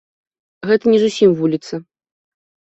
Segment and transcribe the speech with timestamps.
[0.69, 1.75] Гэта не зусім вуліца.